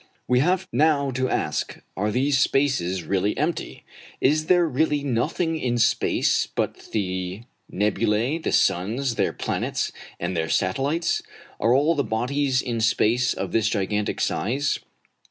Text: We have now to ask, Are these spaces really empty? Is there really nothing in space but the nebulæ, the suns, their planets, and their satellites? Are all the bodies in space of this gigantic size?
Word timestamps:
We 0.27 0.39
have 0.39 0.67
now 0.71 1.11
to 1.11 1.29
ask, 1.29 1.79
Are 1.95 2.09
these 2.09 2.39
spaces 2.39 3.03
really 3.03 3.37
empty? 3.37 3.83
Is 4.19 4.47
there 4.47 4.67
really 4.67 5.03
nothing 5.03 5.59
in 5.59 5.77
space 5.77 6.47
but 6.47 6.89
the 6.91 7.43
nebulæ, 7.71 8.41
the 8.41 8.51
suns, 8.51 9.13
their 9.13 9.31
planets, 9.31 9.91
and 10.19 10.35
their 10.35 10.49
satellites? 10.49 11.21
Are 11.59 11.75
all 11.75 11.93
the 11.93 12.03
bodies 12.03 12.63
in 12.63 12.81
space 12.81 13.35
of 13.35 13.51
this 13.51 13.69
gigantic 13.69 14.19
size? 14.21 14.79